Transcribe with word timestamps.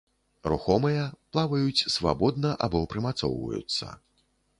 Рухомыя, 0.51 1.03
плаваюць 1.35 1.85
свабодна 1.95 2.53
або 2.69 2.81
прымацоўваюцца. 2.95 3.91